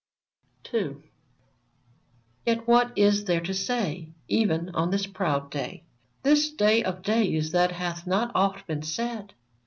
[0.73, 1.03] IL
[2.43, 5.83] Yet what is there to say, Even on this proud day.
[6.23, 9.35] This day of days, that hath not oft been said?